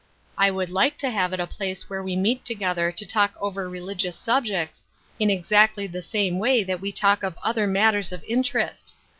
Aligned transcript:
I 0.35 0.49
would 0.49 0.71
like 0.71 0.97
to 0.97 1.11
have 1.11 1.31
it 1.31 1.39
a 1.39 1.45
place 1.45 1.87
where 1.87 2.01
we 2.01 2.15
meet 2.15 2.43
together 2.43 2.91
to 2.91 3.05
tidk 3.05 3.33
over 3.39 3.69
religious 3.69 4.15
subjects, 4.17 4.87
in 5.19 5.29
exactly 5.29 5.85
the 5.85 6.01
same 6.01 6.39
way 6.39 6.63
that 6.63 6.81
we 6.81 6.91
talk 6.91 7.21
of 7.21 7.37
other 7.43 7.67
matters 7.67 8.11
of 8.11 8.23
interest. 8.27 8.95